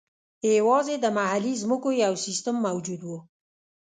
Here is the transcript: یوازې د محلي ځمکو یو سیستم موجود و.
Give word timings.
یوازې 0.57 0.95
د 0.99 1.05
محلي 1.17 1.53
ځمکو 1.61 1.89
یو 2.03 2.13
سیستم 2.25 2.55
موجود 2.67 3.01
و. 3.03 3.09